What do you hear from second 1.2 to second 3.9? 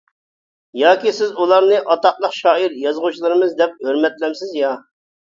ئۇلارنى ئاتاقلىق شائىر يازغۇچىلىرىمىز دەپ